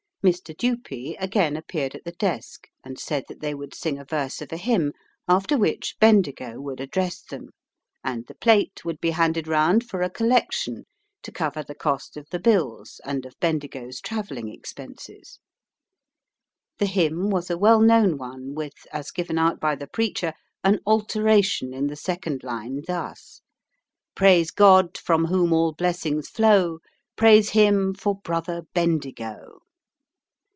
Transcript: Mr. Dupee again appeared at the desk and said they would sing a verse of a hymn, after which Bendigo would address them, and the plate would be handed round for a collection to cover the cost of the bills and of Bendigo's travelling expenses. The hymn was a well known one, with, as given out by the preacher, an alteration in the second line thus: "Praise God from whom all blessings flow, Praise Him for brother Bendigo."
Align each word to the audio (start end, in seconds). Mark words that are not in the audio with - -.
Mr. 0.23 0.55
Dupee 0.55 1.15
again 1.19 1.57
appeared 1.57 1.95
at 1.95 2.03
the 2.05 2.11
desk 2.11 2.67
and 2.83 2.99
said 2.99 3.23
they 3.39 3.55
would 3.55 3.73
sing 3.73 3.97
a 3.97 4.05
verse 4.05 4.39
of 4.39 4.53
a 4.53 4.57
hymn, 4.57 4.93
after 5.27 5.57
which 5.57 5.95
Bendigo 5.99 6.61
would 6.61 6.79
address 6.79 7.23
them, 7.23 7.49
and 8.03 8.27
the 8.27 8.35
plate 8.35 8.85
would 8.85 9.01
be 9.01 9.09
handed 9.09 9.47
round 9.47 9.83
for 9.89 10.03
a 10.03 10.11
collection 10.11 10.85
to 11.23 11.31
cover 11.31 11.63
the 11.63 11.73
cost 11.73 12.17
of 12.17 12.29
the 12.29 12.37
bills 12.37 13.01
and 13.03 13.25
of 13.25 13.33
Bendigo's 13.39 13.99
travelling 13.99 14.47
expenses. 14.47 15.39
The 16.77 16.85
hymn 16.85 17.31
was 17.31 17.49
a 17.49 17.57
well 17.57 17.81
known 17.81 18.19
one, 18.19 18.53
with, 18.53 18.75
as 18.93 19.09
given 19.09 19.39
out 19.39 19.59
by 19.59 19.73
the 19.73 19.87
preacher, 19.87 20.33
an 20.63 20.81
alteration 20.85 21.73
in 21.73 21.87
the 21.87 21.95
second 21.95 22.43
line 22.43 22.83
thus: 22.85 23.41
"Praise 24.13 24.51
God 24.51 24.99
from 24.99 25.25
whom 25.25 25.51
all 25.51 25.73
blessings 25.73 26.29
flow, 26.29 26.77
Praise 27.15 27.49
Him 27.49 27.95
for 27.95 28.13
brother 28.21 28.61
Bendigo." 28.75 29.61